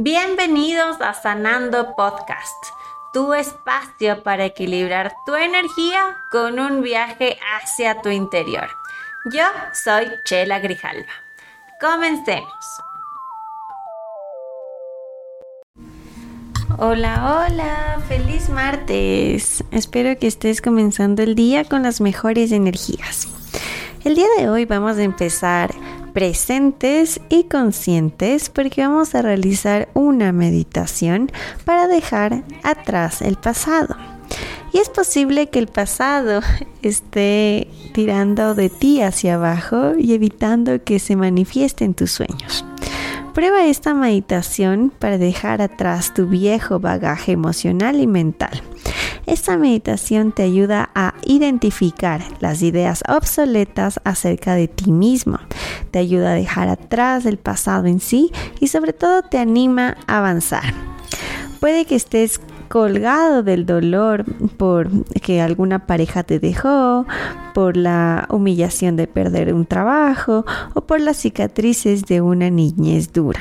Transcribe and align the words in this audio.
Bienvenidos 0.00 1.00
a 1.00 1.12
Sanando 1.12 1.96
Podcast, 1.96 2.66
tu 3.12 3.34
espacio 3.34 4.22
para 4.22 4.44
equilibrar 4.44 5.12
tu 5.26 5.34
energía 5.34 6.16
con 6.30 6.60
un 6.60 6.82
viaje 6.82 7.36
hacia 7.56 8.00
tu 8.00 8.08
interior. 8.08 8.68
Yo 9.32 9.42
soy 9.72 10.06
Chela 10.24 10.60
Grijalva. 10.60 11.10
Comencemos. 11.80 12.48
Hola, 16.78 17.48
hola, 17.48 18.00
feliz 18.06 18.48
martes. 18.50 19.64
Espero 19.72 20.16
que 20.16 20.28
estés 20.28 20.62
comenzando 20.62 21.24
el 21.24 21.34
día 21.34 21.64
con 21.64 21.82
las 21.82 22.00
mejores 22.00 22.52
energías. 22.52 23.26
El 24.04 24.14
día 24.14 24.28
de 24.38 24.48
hoy 24.48 24.64
vamos 24.64 24.96
a 24.96 25.02
empezar 25.02 25.74
presentes 26.12 27.20
y 27.28 27.44
conscientes 27.44 28.50
porque 28.50 28.86
vamos 28.86 29.14
a 29.14 29.22
realizar 29.22 29.88
una 29.94 30.32
meditación 30.32 31.30
para 31.64 31.86
dejar 31.86 32.42
atrás 32.62 33.22
el 33.22 33.36
pasado. 33.36 33.96
Y 34.72 34.78
es 34.78 34.88
posible 34.88 35.48
que 35.48 35.58
el 35.58 35.66
pasado 35.66 36.40
esté 36.82 37.68
tirando 37.94 38.54
de 38.54 38.68
ti 38.68 39.00
hacia 39.00 39.34
abajo 39.34 39.92
y 39.98 40.12
evitando 40.12 40.82
que 40.84 40.98
se 40.98 41.16
manifieste 41.16 41.84
en 41.84 41.94
tus 41.94 42.12
sueños. 42.12 42.64
Prueba 43.34 43.66
esta 43.66 43.94
meditación 43.94 44.92
para 44.98 45.16
dejar 45.16 45.62
atrás 45.62 46.12
tu 46.12 46.26
viejo 46.26 46.80
bagaje 46.80 47.32
emocional 47.32 48.00
y 48.00 48.06
mental. 48.06 48.62
Esta 49.28 49.58
meditación 49.58 50.32
te 50.32 50.42
ayuda 50.42 50.88
a 50.94 51.12
identificar 51.22 52.22
las 52.40 52.62
ideas 52.62 53.04
obsoletas 53.06 54.00
acerca 54.04 54.54
de 54.54 54.68
ti 54.68 54.90
mismo, 54.90 55.38
te 55.90 55.98
ayuda 55.98 56.32
a 56.32 56.34
dejar 56.34 56.68
atrás 56.68 57.26
el 57.26 57.36
pasado 57.36 57.88
en 57.88 58.00
sí 58.00 58.32
y 58.58 58.68
sobre 58.68 58.94
todo 58.94 59.20
te 59.20 59.36
anima 59.36 59.98
a 60.06 60.18
avanzar. 60.18 60.72
Puede 61.60 61.84
que 61.84 61.94
estés 61.94 62.40
colgado 62.68 63.42
del 63.42 63.66
dolor 63.66 64.24
por 64.56 64.88
que 65.20 65.42
alguna 65.42 65.86
pareja 65.86 66.22
te 66.22 66.38
dejó, 66.38 67.04
por 67.52 67.76
la 67.76 68.26
humillación 68.30 68.96
de 68.96 69.08
perder 69.08 69.52
un 69.52 69.66
trabajo 69.66 70.46
o 70.72 70.80
por 70.82 71.02
las 71.02 71.18
cicatrices 71.18 72.06
de 72.06 72.22
una 72.22 72.48
niñez 72.48 73.12
dura. 73.12 73.40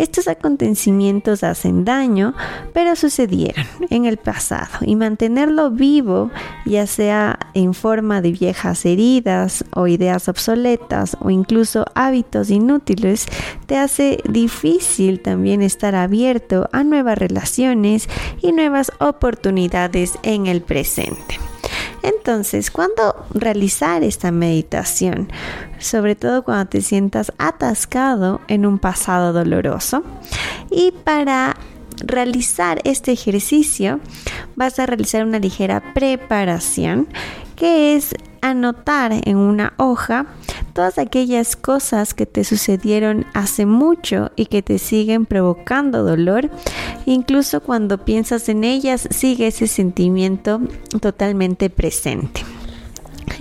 Estos 0.00 0.28
acontecimientos 0.28 1.44
hacen 1.44 1.84
daño, 1.84 2.32
pero 2.72 2.96
sucedieron 2.96 3.66
en 3.90 4.06
el 4.06 4.16
pasado 4.16 4.78
y 4.80 4.96
mantenerlo 4.96 5.70
vivo, 5.70 6.30
ya 6.64 6.86
sea 6.86 7.38
en 7.52 7.74
forma 7.74 8.22
de 8.22 8.32
viejas 8.32 8.86
heridas 8.86 9.62
o 9.74 9.88
ideas 9.88 10.30
obsoletas 10.30 11.18
o 11.20 11.28
incluso 11.28 11.84
hábitos 11.94 12.48
inútiles, 12.48 13.26
te 13.66 13.76
hace 13.76 14.20
difícil 14.26 15.20
también 15.20 15.60
estar 15.60 15.94
abierto 15.94 16.70
a 16.72 16.82
nuevas 16.82 17.18
relaciones 17.18 18.08
y 18.40 18.52
nuevas 18.52 18.92
oportunidades 19.00 20.18
en 20.22 20.46
el 20.46 20.62
presente. 20.62 21.38
Entonces, 22.02 22.70
¿cuándo 22.70 23.26
realizar 23.34 24.02
esta 24.02 24.30
meditación? 24.30 25.28
Sobre 25.80 26.14
todo 26.14 26.44
cuando 26.44 26.66
te 26.66 26.82
sientas 26.82 27.32
atascado 27.38 28.40
en 28.46 28.66
un 28.66 28.78
pasado 28.78 29.32
doloroso. 29.32 30.04
Y 30.70 30.92
para 30.92 31.56
realizar 32.04 32.80
este 32.84 33.12
ejercicio 33.12 34.00
vas 34.56 34.78
a 34.78 34.86
realizar 34.86 35.24
una 35.24 35.38
ligera 35.38 35.92
preparación 35.94 37.08
que 37.56 37.96
es 37.96 38.14
anotar 38.40 39.12
en 39.12 39.36
una 39.36 39.74
hoja 39.76 40.26
todas 40.72 40.98
aquellas 40.98 41.56
cosas 41.56 42.14
que 42.14 42.26
te 42.26 42.44
sucedieron 42.44 43.26
hace 43.34 43.66
mucho 43.66 44.30
y 44.36 44.46
que 44.46 44.62
te 44.62 44.78
siguen 44.78 45.26
provocando 45.26 46.04
dolor. 46.04 46.50
Incluso 47.06 47.60
cuando 47.60 48.04
piensas 48.04 48.48
en 48.48 48.64
ellas, 48.64 49.08
sigue 49.10 49.48
ese 49.48 49.66
sentimiento 49.66 50.60
totalmente 51.00 51.68
presente. 51.70 52.42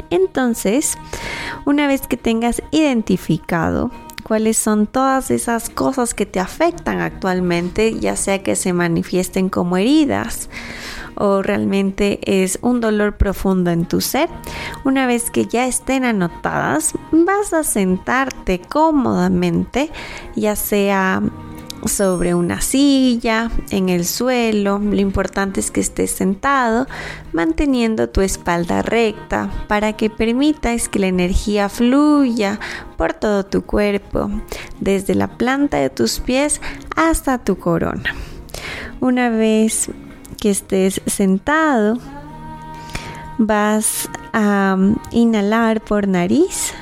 Entonces, 0.10 0.98
una 1.66 1.88
vez 1.88 2.08
que 2.08 2.18
tengas 2.18 2.62
identificado 2.72 3.92
cuáles 4.24 4.58
son 4.58 4.86
todas 4.86 5.32
esas 5.32 5.70
cosas 5.70 6.14
que 6.14 6.26
te 6.26 6.40
afectan 6.40 7.00
actualmente, 7.00 8.00
ya 8.00 8.16
sea 8.16 8.44
que 8.44 8.56
se 8.56 8.74
manifiesten 8.74 9.50
como 9.50 9.78
heridas 9.78 10.50
o 11.16 11.42
realmente 11.42 12.20
es 12.24 12.60
un 12.62 12.80
dolor 12.80 13.18
profundo 13.18 13.72
en 13.72 13.86
tu 13.86 14.02
ser. 14.02 14.30
Una 14.86 15.06
vez 15.06 15.32
que 15.32 15.46
ya 15.46 15.68
estén 15.68 16.06
anotadas, 16.06 16.94
vas 17.12 17.54
a 17.54 17.64
sentarte 17.64 18.62
cómodamente, 18.62 19.92
ya 20.36 20.56
sea 20.56 21.22
sobre 21.85 22.34
una 22.35 22.62
silla, 22.62 23.51
en 23.72 23.90
el 23.90 24.06
suelo. 24.06 24.79
Lo 24.79 25.00
importante 25.00 25.59
es 25.59 25.72
que 25.72 25.79
estés 25.79 26.12
sentado, 26.12 26.88
manteniendo 27.34 28.09
tu 28.09 28.22
espalda 28.22 28.81
recta 28.81 29.50
para 29.67 29.94
que 29.94 30.09
permitas 30.09 30.89
que 30.89 31.00
la 31.00 31.07
energía 31.07 31.69
fluya 31.69 32.59
por 32.97 33.13
todo 33.13 33.45
tu 33.45 33.63
cuerpo, 33.63 34.29
desde 34.79 35.16
la 35.16 35.28
planta 35.38 35.78
de 35.78 35.89
tus 35.89 36.19
pies 36.19 36.62
hasta 36.95 37.38
tu 37.38 37.57
corona. 37.57 38.16
Una 39.00 39.29
vez 39.29 39.89
que 40.41 40.50
estés 40.50 41.01
sentado, 41.06 41.97
vas 43.38 44.09
a 44.34 44.78
inhalar 45.12 45.81
por 45.81 46.07
nariz 46.07 46.73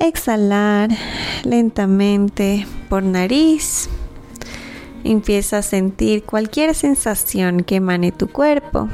exhalar 0.00 0.90
lentamente 1.44 2.66
por 2.88 3.02
nariz. 3.02 3.88
Empieza 5.04 5.58
a 5.58 5.62
sentir 5.62 6.24
cualquier 6.24 6.74
sensación 6.74 7.62
que 7.62 7.76
emane 7.76 8.10
tu 8.10 8.28
cuerpo. 8.28 8.88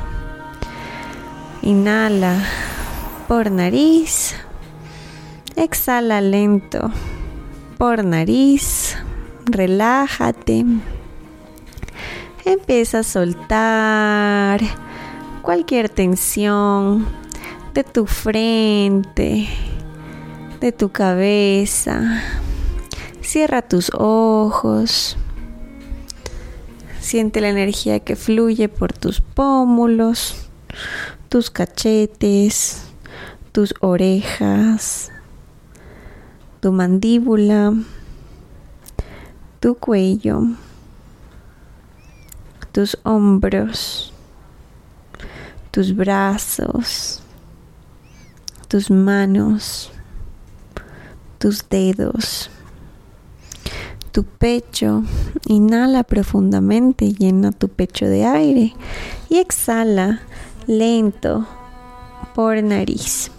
Inhala 1.63 2.45
por 3.29 3.51
nariz. 3.51 4.35
Exhala 5.57 6.21
lento 6.21 6.91
por 7.79 8.05
nariz. 8.05 8.97
Relájate. 9.47 10.65
Empieza 12.45 13.01
a 13.01 13.03
soltar 13.03 14.61
cualquier 15.43 15.89
tensión 15.89 17.07
de 17.75 17.85
tu 17.85 18.07
frente, 18.07 19.49
de 20.61 20.73
tu 20.73 20.91
cabeza. 20.91 22.23
Cierra 23.21 23.63
tus 23.63 23.91
ojos. 23.95 25.17
Siente 27.01 27.41
la 27.41 27.49
energía 27.49 28.01
que 28.01 28.17
fluye 28.17 28.69
por 28.69 28.93
tus 28.93 29.21
pómulos, 29.21 30.49
tus 31.29 31.51
cachetes, 31.51 32.85
tus 33.53 33.75
orejas, 33.81 35.13
tu 36.61 36.73
mandíbula, 36.73 37.75
tu 39.61 39.77
cuello, 39.77 40.43
tus 42.73 42.99
hombros, 43.05 44.13
tus 45.71 45.95
brazos, 45.95 47.23
tus 48.69 48.91
manos 48.91 49.93
tus 51.39 51.69
dedos, 51.69 52.51
tu 54.13 54.25
pecho. 54.25 55.03
Inhala 55.47 56.03
profundamente, 56.03 57.13
llena 57.13 57.53
tu 57.53 57.69
pecho 57.69 58.07
de 58.07 58.25
aire 58.25 58.75
y 59.29 59.39
exhala 59.39 60.21
lento 60.67 61.47
por 62.35 62.63
nariz. 62.63 63.31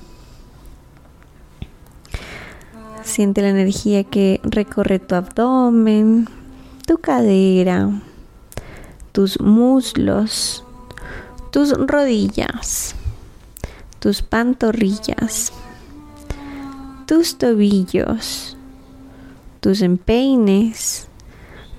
Siente 3.04 3.42
la 3.42 3.50
energía 3.50 4.04
que 4.04 4.42
recorre 4.44 5.00
tu 5.00 5.16
abdomen, 5.16 6.28
tu 6.86 6.98
cadera, 6.98 7.90
tus 9.14 9.40
muslos, 9.40 10.64
tus 11.52 11.72
rodillas, 11.72 12.96
tus 14.00 14.22
pantorrillas 14.22 15.54
tus 17.08 17.38
tobillos, 17.38 18.58
tus 19.62 19.82
empeines, 19.82 21.08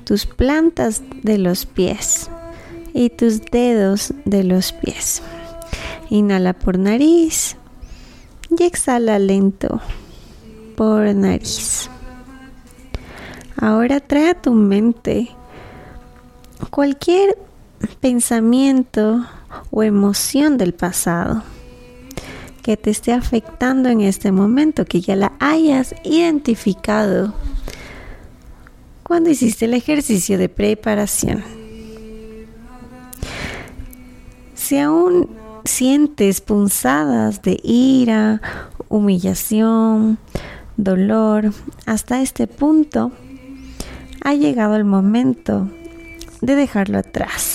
tus 0.05 0.25
plantas 0.25 1.03
de 1.23 1.37
los 1.37 1.67
pies 1.67 2.31
y 2.95 3.11
tus 3.11 3.43
dedos 3.43 4.15
de 4.25 4.43
los 4.43 4.73
pies. 4.73 5.23
Inhala 6.09 6.55
por 6.55 6.79
nariz 6.79 7.57
y 8.59 8.65
exhala 8.65 9.19
lento 9.19 9.83
por 10.77 11.15
nariz. 11.15 11.91
Ahora 13.61 14.01
trae 14.01 14.31
a 14.31 14.41
tu 14.41 14.53
mente 14.53 15.29
cualquier 16.71 17.37
pensamiento 18.01 19.27
o 19.71 19.83
emoción 19.83 20.57
del 20.57 20.73
pasado 20.73 21.43
que 22.69 22.77
te 22.77 22.91
esté 22.91 23.15
afectando 23.15 23.89
en 23.89 24.03
este 24.03 24.31
momento, 24.31 24.85
que 24.85 25.01
ya 25.01 25.17
la 25.17 25.33
hayas 25.41 25.95
identificado 26.05 27.33
cuando 29.03 29.31
hiciste 29.31 29.65
el 29.65 29.73
ejercicio 29.73 30.37
de 30.37 30.51
preparación. 30.51 31.43
Si 34.55 34.77
aún 34.77 35.31
sientes 35.65 36.43
punzadas 36.43 37.41
de 37.41 37.59
ira, 37.65 38.43
humillación, 38.91 40.19
dolor, 40.77 41.55
hasta 41.87 42.21
este 42.21 42.47
punto 42.47 43.13
ha 44.21 44.35
llegado 44.35 44.77
el 44.77 44.85
momento 44.85 45.71
de 46.43 46.55
dejarlo 46.55 46.99
atrás. 46.99 47.48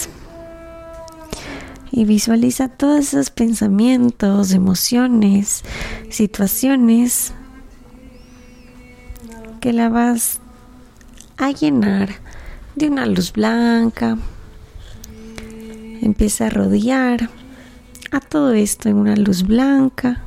Y 1.95 2.05
visualiza 2.05 2.69
todos 2.69 3.09
esos 3.09 3.29
pensamientos, 3.29 4.51
emociones, 4.51 5.61
situaciones 6.09 7.33
que 9.61 9.73
la 9.73 9.89
vas 9.89 10.39
a 11.37 11.51
llenar 11.51 12.09
de 12.75 12.87
una 12.87 13.05
luz 13.05 13.31
blanca. 13.31 14.17
Empieza 16.01 16.47
a 16.47 16.49
rodear 16.49 17.29
a 18.09 18.19
todo 18.19 18.53
esto 18.53 18.89
en 18.89 18.95
una 18.95 19.15
luz 19.15 19.43
blanca. 19.43 20.23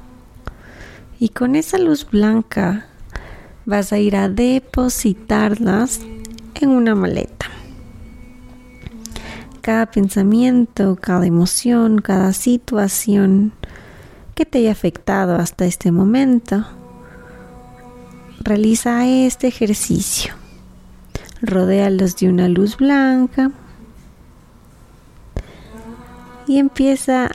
Y 1.18 1.30
con 1.30 1.56
esa 1.56 1.78
luz 1.78 2.06
blanca 2.08 2.86
vas 3.64 3.92
a 3.92 3.98
ir 3.98 4.14
a 4.14 4.28
depositarlas 4.28 5.98
en 6.54 6.68
una 6.68 6.94
maleta. 6.94 7.35
Cada 9.66 9.86
pensamiento, 9.86 10.94
cada 10.94 11.26
emoción, 11.26 11.98
cada 11.98 12.32
situación 12.32 13.52
que 14.36 14.46
te 14.46 14.58
haya 14.58 14.70
afectado 14.70 15.34
hasta 15.34 15.64
este 15.64 15.90
momento, 15.90 16.64
realiza 18.38 19.04
este 19.08 19.48
ejercicio. 19.48 20.34
Rodéalos 21.42 22.14
de 22.14 22.28
una 22.28 22.46
luz 22.48 22.76
blanca 22.76 23.50
y 26.46 26.58
empieza 26.58 27.32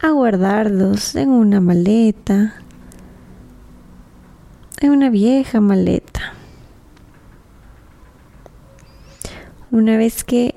a 0.00 0.10
guardarlos 0.10 1.16
en 1.16 1.30
una 1.30 1.60
maleta, 1.60 2.54
en 4.80 4.92
una 4.92 5.10
vieja 5.10 5.60
maleta. 5.60 6.34
Una 9.72 9.96
vez 9.96 10.22
que 10.22 10.54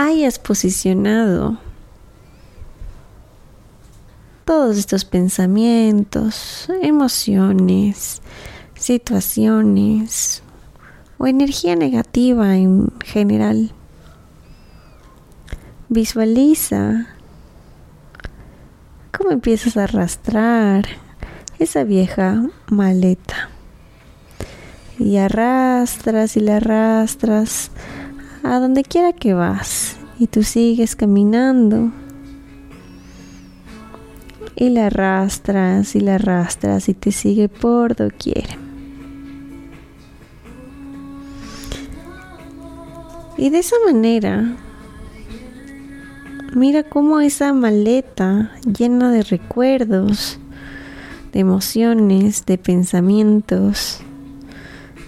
hayas 0.00 0.38
posicionado 0.38 1.58
todos 4.46 4.78
estos 4.78 5.04
pensamientos, 5.04 6.70
emociones, 6.80 8.22
situaciones 8.74 10.42
o 11.18 11.26
energía 11.26 11.76
negativa 11.76 12.56
en 12.56 12.88
general, 13.04 13.72
visualiza 15.90 17.08
cómo 19.12 19.32
empiezas 19.32 19.76
a 19.76 19.84
arrastrar 19.84 20.86
esa 21.58 21.84
vieja 21.84 22.42
maleta. 22.70 23.50
Y 24.98 25.18
arrastras 25.18 26.38
y 26.38 26.40
la 26.40 26.56
arrastras 26.56 27.70
a 28.42 28.58
donde 28.58 28.82
quiera 28.82 29.12
que 29.12 29.34
vas 29.34 29.96
y 30.18 30.26
tú 30.26 30.42
sigues 30.42 30.96
caminando 30.96 31.90
y 34.56 34.68
la 34.68 34.86
arrastras 34.86 35.96
y 35.96 36.00
la 36.00 36.16
arrastras 36.16 36.88
y 36.88 36.94
te 36.94 37.12
sigue 37.12 37.48
por 37.48 37.96
doquier. 37.96 38.58
Y 43.38 43.48
de 43.48 43.58
esa 43.60 43.76
manera, 43.86 44.54
mira 46.54 46.82
cómo 46.82 47.20
esa 47.20 47.54
maleta 47.54 48.52
llena 48.66 49.10
de 49.10 49.22
recuerdos, 49.22 50.38
de 51.32 51.40
emociones, 51.40 52.44
de 52.44 52.58
pensamientos, 52.58 54.00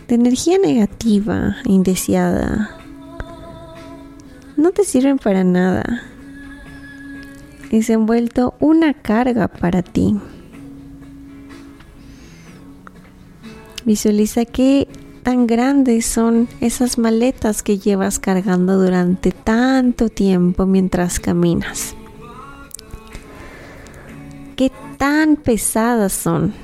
de 0.08 0.14
energía 0.14 0.56
negativa, 0.56 1.56
indeseada, 1.66 2.81
no 4.62 4.70
te 4.70 4.84
sirven 4.84 5.18
para 5.18 5.42
nada 5.42 6.02
y 7.70 7.82
se 7.82 7.94
han 7.94 8.06
vuelto 8.06 8.54
una 8.60 8.94
carga 8.94 9.48
para 9.48 9.82
ti. 9.82 10.16
Visualiza 13.84 14.44
qué 14.44 14.86
tan 15.24 15.48
grandes 15.48 16.06
son 16.06 16.48
esas 16.60 16.96
maletas 16.96 17.62
que 17.64 17.78
llevas 17.78 18.20
cargando 18.20 18.80
durante 18.80 19.32
tanto 19.32 20.08
tiempo 20.08 20.66
mientras 20.66 21.18
caminas. 21.18 21.96
Qué 24.54 24.70
tan 24.96 25.34
pesadas 25.36 26.12
son. 26.12 26.54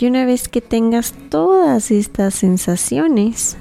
Y 0.00 0.06
una 0.06 0.24
vez 0.24 0.48
que 0.48 0.60
tengas 0.60 1.12
todas 1.28 1.90
estas 1.90 2.32
sensaciones, 2.34 3.56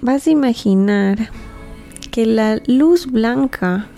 vas 0.00 0.28
a 0.28 0.30
imaginar 0.30 1.30
que 2.12 2.26
la 2.26 2.60
luz 2.68 3.06
blanca 3.06 3.88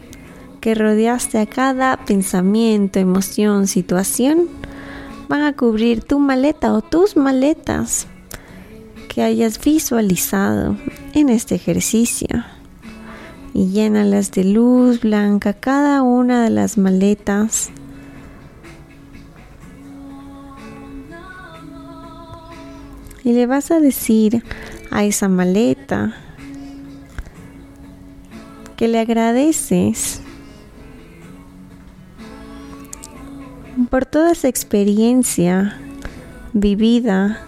que 0.62 0.74
rodeaste 0.74 1.38
a 1.38 1.44
cada 1.44 1.98
pensamiento, 2.06 2.98
emoción, 2.98 3.66
situación, 3.66 4.48
van 5.28 5.42
a 5.42 5.52
cubrir 5.52 6.02
tu 6.02 6.18
maleta 6.18 6.72
o 6.72 6.80
tus 6.80 7.14
maletas 7.14 8.06
que 9.08 9.22
hayas 9.22 9.62
visualizado 9.62 10.78
en 11.12 11.28
este 11.28 11.56
ejercicio. 11.56 12.42
Y 13.52 13.68
llénalas 13.68 14.32
de 14.32 14.44
luz 14.44 15.00
blanca 15.00 15.52
cada 15.52 16.00
una 16.00 16.42
de 16.42 16.48
las 16.48 16.78
maletas 16.78 17.70
y 23.24 23.32
le 23.32 23.46
vas 23.46 23.70
a 23.70 23.80
decir 23.80 24.44
a 24.90 25.04
esa 25.04 25.28
maleta 25.28 26.14
que 28.76 28.86
le 28.86 29.00
agradeces 29.00 30.20
por 33.90 34.04
toda 34.04 34.32
esa 34.32 34.48
experiencia 34.48 35.78
vivida 36.52 37.40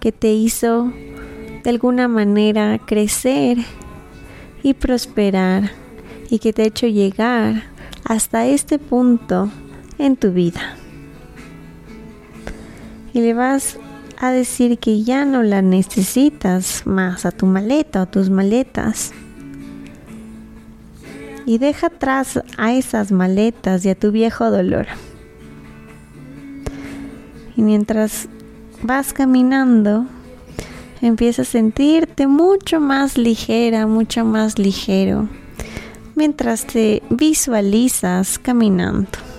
que 0.00 0.12
te 0.12 0.32
hizo 0.32 0.92
de 1.64 1.70
alguna 1.70 2.06
manera 2.08 2.78
crecer 2.84 3.58
y 4.62 4.74
prosperar 4.74 5.70
y 6.28 6.38
que 6.38 6.52
te 6.52 6.62
ha 6.62 6.66
hecho 6.66 6.86
llegar 6.86 7.64
hasta 8.04 8.46
este 8.46 8.78
punto 8.78 9.50
en 9.98 10.16
tu 10.16 10.32
vida. 10.32 10.76
Y 13.12 13.20
le 13.20 13.34
vas 13.34 13.78
a 14.20 14.30
decir 14.30 14.78
que 14.78 15.02
ya 15.02 15.24
no 15.24 15.42
la 15.42 15.62
necesitas 15.62 16.86
más 16.86 17.24
a 17.24 17.32
tu 17.32 17.46
maleta 17.46 18.02
o 18.02 18.06
tus 18.06 18.28
maletas. 18.28 19.12
Y 21.46 21.56
deja 21.56 21.86
atrás 21.86 22.38
a 22.58 22.74
esas 22.74 23.12
maletas 23.12 23.84
y 23.86 23.88
a 23.88 23.94
tu 23.94 24.12
viejo 24.12 24.50
dolor. 24.50 24.86
Y 27.56 27.62
mientras 27.62 28.28
vas 28.82 29.14
caminando, 29.14 30.04
empiezas 31.00 31.48
a 31.48 31.52
sentirte 31.52 32.26
mucho 32.26 32.78
más 32.78 33.16
ligera, 33.16 33.86
mucho 33.86 34.26
más 34.26 34.58
ligero, 34.58 35.28
mientras 36.14 36.66
te 36.66 37.02
visualizas 37.08 38.38
caminando. 38.38 39.29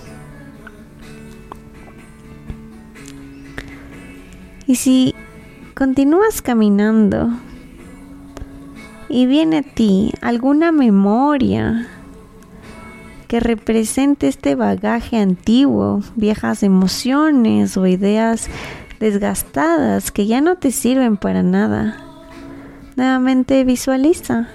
Y 4.72 4.76
si 4.76 5.14
continúas 5.74 6.40
caminando 6.40 7.28
y 9.10 9.26
viene 9.26 9.58
a 9.58 9.62
ti 9.62 10.14
alguna 10.22 10.72
memoria 10.72 11.88
que 13.28 13.38
represente 13.38 14.28
este 14.28 14.54
bagaje 14.54 15.18
antiguo, 15.18 16.00
viejas 16.16 16.62
emociones 16.62 17.76
o 17.76 17.86
ideas 17.86 18.48
desgastadas 18.98 20.10
que 20.10 20.24
ya 20.26 20.40
no 20.40 20.56
te 20.56 20.70
sirven 20.70 21.18
para 21.18 21.42
nada, 21.42 21.98
nuevamente 22.96 23.64
visualiza 23.64 24.48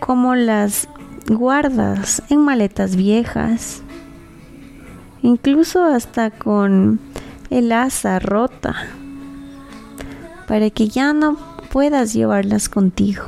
cómo 0.00 0.34
las 0.34 0.88
guardas 1.28 2.22
en 2.30 2.40
maletas 2.40 2.96
viejas, 2.96 3.82
incluso 5.20 5.84
hasta 5.84 6.30
con 6.30 7.00
el 7.50 7.72
asa 7.72 8.18
rota 8.18 8.74
para 10.48 10.70
que 10.70 10.88
ya 10.88 11.12
no 11.12 11.36
puedas 11.70 12.12
llevarlas 12.12 12.68
contigo. 12.68 13.24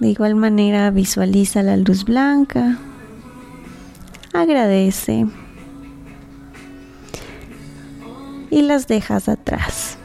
De 0.00 0.08
igual 0.08 0.34
manera 0.34 0.90
visualiza 0.90 1.62
la 1.62 1.76
luz 1.76 2.04
blanca 2.04 2.78
agradece 4.36 5.26
y 8.50 8.62
las 8.62 8.86
dejas 8.86 9.28
atrás. 9.28 9.98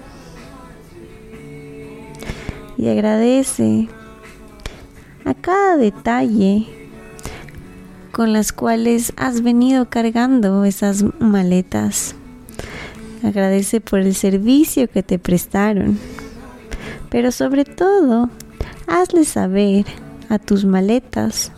Y 2.78 2.88
agradece 2.88 3.88
a 5.26 5.34
cada 5.34 5.78
detalle 5.78 6.81
con 8.12 8.34
las 8.34 8.52
cuales 8.52 9.14
has 9.16 9.42
venido 9.42 9.90
cargando 9.90 10.66
esas 10.66 11.04
maletas. 11.20 12.16
Agradece 13.24 13.82
por 13.82 14.00
el 14.00 14.16
servicio 14.16 14.90
que 14.90 15.04
te 15.04 15.20
prestaron. 15.20 15.98
Pero 17.10 17.32
sobre 17.32 17.66
todo, 17.66 18.30
hazle 18.88 19.26
saber 19.26 19.86
a 20.30 20.40
tus 20.40 20.66
maletas 20.66 21.52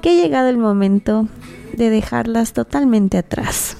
que 0.00 0.10
ha 0.10 0.14
llegado 0.14 0.48
el 0.48 0.58
momento 0.58 1.28
de 1.72 1.90
dejarlas 1.90 2.52
totalmente 2.52 3.18
atrás. 3.18 3.76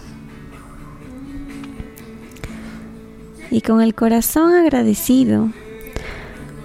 Y 3.50 3.60
con 3.60 3.80
el 3.80 3.94
corazón 3.94 4.52
agradecido, 4.54 5.50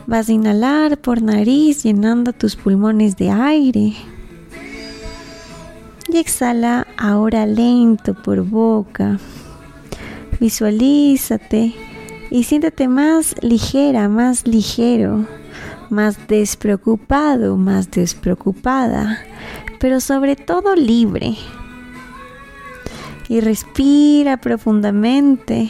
vas 0.07 0.27
a 0.29 0.33
inhalar 0.33 0.97
por 0.97 1.21
nariz 1.21 1.83
llenando 1.83 2.33
tus 2.33 2.55
pulmones 2.55 3.15
de 3.15 3.29
aire. 3.29 3.93
Y 6.11 6.17
exhala 6.17 6.87
ahora 6.97 7.45
lento 7.45 8.15
por 8.15 8.41
boca. 8.43 9.19
Visualízate 10.39 11.75
y 12.31 12.43
siéntete 12.45 12.87
más 12.87 13.35
ligera, 13.43 14.09
más 14.09 14.47
ligero, 14.47 15.27
más 15.91 16.27
despreocupado, 16.27 17.57
más 17.57 17.91
despreocupada, 17.91 19.19
pero 19.79 19.99
sobre 19.99 20.35
todo 20.35 20.75
libre. 20.75 21.35
Y 23.27 23.41
respira 23.41 24.37
profundamente 24.37 25.69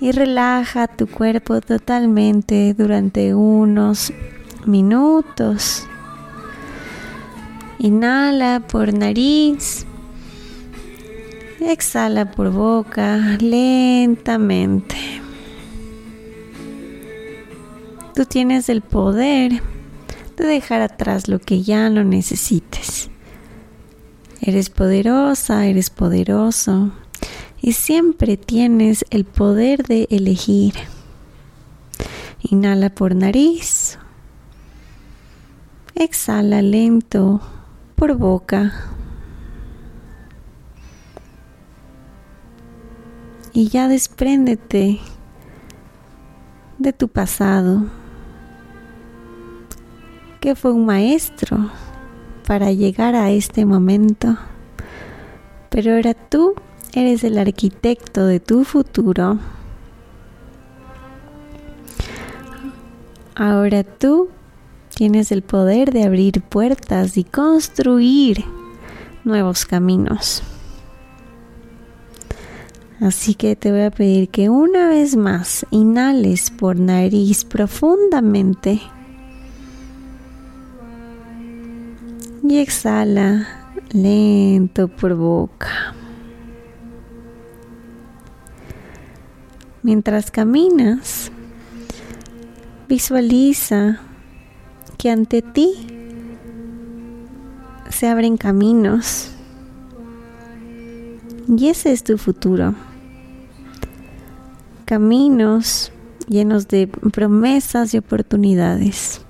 y 0.00 0.12
relaja 0.12 0.86
tu 0.86 1.06
cuerpo 1.06 1.62
totalmente 1.62 2.74
durante 2.74 3.34
unos 3.34 4.12
minutos. 4.66 5.86
Inhala 7.82 8.60
por 8.60 8.92
nariz. 8.92 9.86
Exhala 11.60 12.30
por 12.30 12.50
boca 12.50 13.38
lentamente. 13.40 14.96
Tú 18.14 18.26
tienes 18.26 18.68
el 18.68 18.82
poder 18.82 19.62
de 20.36 20.46
dejar 20.46 20.82
atrás 20.82 21.26
lo 21.26 21.38
que 21.38 21.62
ya 21.62 21.88
no 21.88 22.04
necesites. 22.04 23.08
Eres 24.42 24.68
poderosa, 24.68 25.64
eres 25.64 25.88
poderoso 25.88 26.92
y 27.62 27.72
siempre 27.72 28.36
tienes 28.36 29.06
el 29.08 29.24
poder 29.24 29.84
de 29.84 30.06
elegir. 30.10 30.74
Inhala 32.42 32.90
por 32.90 33.14
nariz. 33.14 33.98
Exhala 35.94 36.60
lento 36.60 37.40
por 38.00 38.16
boca. 38.16 38.72
Y 43.52 43.68
ya 43.68 43.86
despréndete 43.88 44.98
de 46.78 46.92
tu 46.94 47.08
pasado, 47.08 47.84
que 50.40 50.56
fue 50.56 50.72
un 50.72 50.86
maestro 50.86 51.70
para 52.46 52.72
llegar 52.72 53.14
a 53.14 53.30
este 53.30 53.66
momento, 53.66 54.38
pero 55.68 55.92
era 55.92 56.14
tú 56.14 56.54
Eres 56.92 57.22
el 57.22 57.38
arquitecto 57.38 58.26
de 58.26 58.40
tu 58.40 58.64
futuro. 58.64 59.38
Ahora 63.36 63.84
tú 63.84 64.28
tienes 65.00 65.32
el 65.32 65.40
poder 65.40 65.94
de 65.94 66.04
abrir 66.04 66.42
puertas 66.42 67.16
y 67.16 67.24
construir 67.24 68.44
nuevos 69.24 69.64
caminos. 69.64 70.42
Así 73.00 73.32
que 73.34 73.56
te 73.56 73.72
voy 73.72 73.80
a 73.80 73.90
pedir 73.90 74.28
que 74.28 74.50
una 74.50 74.90
vez 74.90 75.16
más 75.16 75.64
inhales 75.70 76.50
por 76.50 76.78
nariz 76.78 77.46
profundamente 77.46 78.78
y 82.46 82.58
exhala 82.58 83.72
lento 83.92 84.88
por 84.88 85.14
boca. 85.14 85.94
Mientras 89.82 90.30
caminas, 90.30 91.32
visualiza 92.86 94.02
que 95.00 95.08
ante 95.08 95.40
ti 95.40 95.72
se 97.88 98.06
abren 98.06 98.36
caminos 98.36 99.30
y 101.48 101.68
ese 101.68 101.92
es 101.92 102.04
tu 102.04 102.18
futuro. 102.18 102.74
Caminos 104.84 105.90
llenos 106.28 106.68
de 106.68 106.86
promesas 106.86 107.94
y 107.94 107.98
oportunidades 107.98 109.22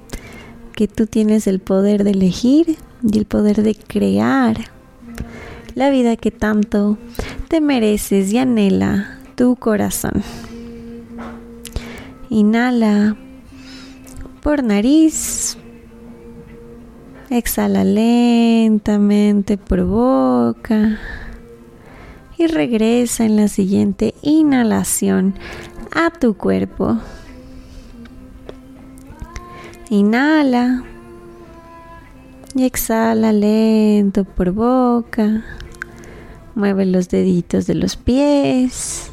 que 0.75 0.89
tú 0.89 1.07
tienes 1.07 1.47
el 1.47 1.61
poder 1.61 2.03
de 2.03 2.11
elegir 2.11 2.77
y 3.09 3.19
el 3.19 3.27
poder 3.27 3.63
de 3.63 3.77
crear 3.77 4.57
la 5.77 5.89
vida 5.91 6.17
que 6.17 6.33
tanto 6.33 6.99
te 7.47 7.61
mereces 7.61 8.33
y 8.33 8.39
anhela 8.39 9.21
tu 9.37 9.55
corazón. 9.55 10.25
Inhala 12.29 13.17
por 14.43 14.63
nariz. 14.63 15.57
Exhala 17.31 17.85
lentamente 17.85 19.57
por 19.57 19.85
boca. 19.85 20.99
Y 22.37 22.47
regresa 22.47 23.25
en 23.25 23.37
la 23.37 23.49
siguiente 23.49 24.15
inhalación 24.23 25.35
a 25.95 26.11
tu 26.11 26.35
cuerpo. 26.35 26.99
Inhala 29.91 30.85
y 32.55 32.65
exhala 32.65 33.33
lento 33.33 34.25
por 34.25 34.53
boca. 34.53 35.45
Mueve 36.55 36.87
los 36.87 37.09
deditos 37.09 37.67
de 37.67 37.75
los 37.75 37.97
pies 37.97 39.11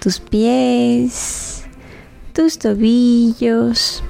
tus 0.00 0.18
pies, 0.18 1.64
tus 2.32 2.58
tobillos, 2.58 4.02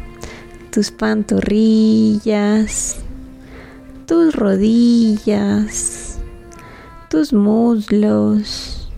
tus 0.70 0.90
pantorrillas, 0.90 3.00
tus 4.06 4.34
rodillas, 4.34 6.18
tus 7.08 7.32
muslos, 7.32 8.88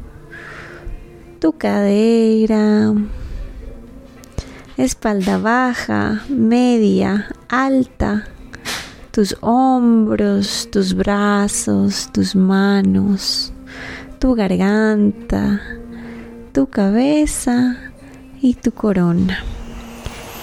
tu 1.40 1.52
cadera, 1.52 2.94
espalda 4.76 5.38
baja, 5.38 6.22
media, 6.28 7.28
alta, 7.48 8.26
tus 9.10 9.36
hombros, 9.40 10.68
tus 10.70 10.94
brazos, 10.94 12.10
tus 12.12 12.36
manos, 12.36 13.52
tu 14.18 14.34
garganta, 14.34 15.60
tu 16.52 16.66
cabeza 16.66 17.76
y 18.42 18.54
tu 18.54 18.72
corona. 18.72 19.61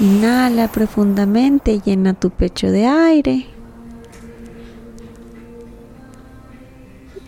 Inhala 0.02 0.70
profundamente, 0.70 1.82
llena 1.82 2.14
tu 2.14 2.30
pecho 2.30 2.72
de 2.72 2.86
aire. 2.86 3.48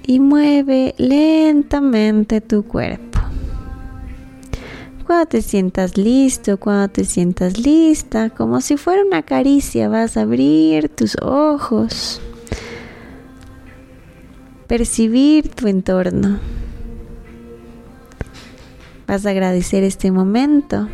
Y 0.07 0.21
mueve 0.21 0.95
lentamente 0.97 2.39
tu 2.39 2.63
cuerpo. 2.63 3.19
Cuando 5.05 5.25
te 5.25 5.41
sientas 5.41 5.97
listo, 5.97 6.57
cuando 6.57 6.87
te 6.87 7.03
sientas 7.03 7.57
lista, 7.57 8.29
como 8.29 8.61
si 8.61 8.77
fuera 8.77 9.03
una 9.03 9.23
caricia, 9.23 9.89
vas 9.89 10.15
a 10.15 10.21
abrir 10.21 10.87
tus 10.87 11.17
ojos, 11.21 12.21
percibir 14.67 15.49
tu 15.49 15.67
entorno. 15.67 16.39
Vas 19.07 19.25
a 19.25 19.31
agradecer 19.31 19.83
este 19.83 20.09
momento 20.09 20.87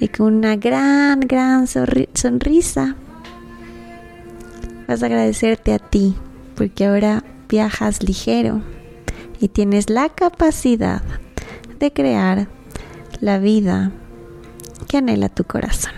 y 0.00 0.08
con 0.08 0.34
una 0.34 0.56
gran, 0.56 1.20
gran 1.20 1.66
sonrisa 1.66 2.96
vas 4.86 5.02
a 5.02 5.06
agradecerte 5.06 5.74
a 5.74 5.78
ti 5.78 6.16
porque 6.56 6.86
ahora 6.86 7.22
viajas 7.48 8.02
ligero 8.02 8.62
y 9.40 9.48
tienes 9.48 9.90
la 9.90 10.08
capacidad 10.08 11.02
de 11.78 11.92
crear 11.92 12.48
la 13.20 13.38
vida 13.38 13.90
que 14.88 14.98
anhela 14.98 15.28
tu 15.28 15.44
corazón. 15.44 15.92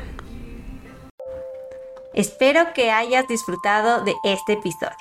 Espero 2.13 2.73
que 2.75 2.91
hayas 2.91 3.29
disfrutado 3.29 4.05
de 4.05 4.15
este 4.25 4.55
episodio. 4.55 4.97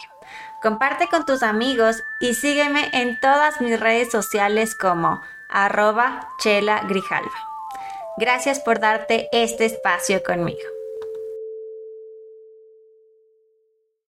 comparte 0.61 1.07
con 1.07 1.25
tus 1.25 1.41
amigos 1.41 2.03
y 2.19 2.33
sígueme 2.33 2.89
en 2.91 3.17
todas 3.21 3.61
mis 3.61 3.79
redes 3.79 4.11
sociales 4.11 4.75
como 4.75 5.21
arroba 5.49 6.27
chela 6.39 6.81
grijalva. 6.87 7.48
Gracias 8.19 8.59
por 8.59 8.81
darte 8.81 9.29
este 9.31 9.63
espacio 9.63 10.21
conmigo. 10.21 10.78